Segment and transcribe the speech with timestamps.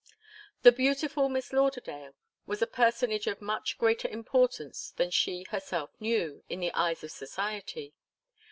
[0.63, 2.15] 'The beautiful Miss Lauderdale'
[2.47, 7.11] was a personage of much greater importance than she herself knew, in the eyes of
[7.11, 7.93] society.